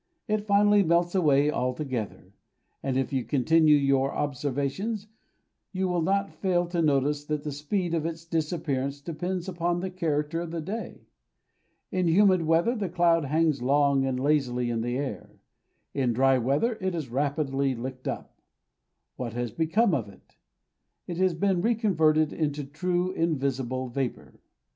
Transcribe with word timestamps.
It 0.27 0.47
finally 0.47 0.81
melts 0.81 1.13
away 1.13 1.51
altogether; 1.51 2.33
and 2.81 2.97
if 2.97 3.13
you 3.13 3.23
continue 3.23 3.77
your 3.77 4.11
observations, 4.11 5.07
you 5.73 5.87
will 5.87 6.01
not 6.01 6.31
fail 6.31 6.65
to 6.69 6.81
notice 6.81 7.23
that 7.25 7.43
the 7.43 7.51
speed 7.51 7.93
of 7.93 8.03
its 8.07 8.25
disappearance 8.25 8.99
depends 8.99 9.47
upon 9.47 9.79
the 9.79 9.91
character 9.91 10.41
of 10.41 10.49
the 10.49 10.59
day. 10.59 11.05
In 11.91 12.07
humid 12.07 12.41
weather 12.45 12.75
the 12.75 12.89
cloud 12.89 13.25
hangs 13.25 13.61
long 13.61 14.03
and 14.03 14.19
lazily 14.19 14.71
in 14.71 14.81
the 14.81 14.97
air; 14.97 15.37
in 15.93 16.13
dry 16.13 16.35
weather 16.39 16.79
it 16.81 16.95
is 16.95 17.09
rapidly 17.11 17.75
licked 17.75 18.07
up. 18.07 18.41
What 19.17 19.33
has 19.33 19.51
become 19.51 19.93
of 19.93 20.09
it? 20.09 20.35
It 21.05 21.17
has 21.17 21.35
been 21.35 21.61
reconverted 21.61 22.33
into 22.33 22.63
true 22.63 23.11
invisible 23.11 23.87
vapour. 23.87 24.39